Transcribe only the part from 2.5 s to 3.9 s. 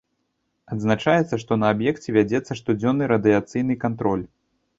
штодзённы радыяцыйны